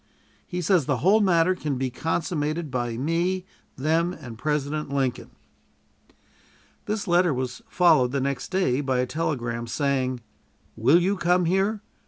He 0.47 0.61
says 0.63 0.87
the 0.87 0.97
whole 1.05 1.21
matter 1.21 1.53
can 1.53 1.77
be 1.77 1.91
consummated 1.91 2.71
by 2.71 2.97
me, 2.97 3.45
them, 3.75 4.13
and 4.13 4.35
President 4.35 4.89
Lincoln. 4.91 5.29
This 6.87 7.07
letter 7.07 7.35
was 7.35 7.61
followed 7.69 8.11
the 8.11 8.19
next 8.19 8.47
day 8.49 8.81
by 8.81 8.97
a 8.97 9.05
telegram, 9.05 9.67
saying: 9.67 10.21
"Will 10.75 10.99
you 10.99 11.17
come 11.17 11.45
here? 11.45 11.81